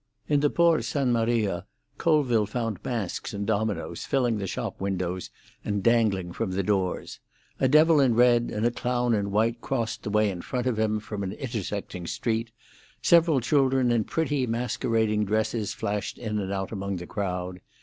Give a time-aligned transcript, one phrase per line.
[0.27, 1.67] In the Por San Maria
[1.99, 5.29] Colville found masks and dominoes filling the shop windows
[5.63, 7.19] and dangling from the doors.
[7.59, 10.79] A devil in red and a clown in white crossed the way in front of
[10.79, 12.49] him from an intersecting street;
[13.03, 17.61] several children in pretty masquerading dresses flashed in and out among the crowd.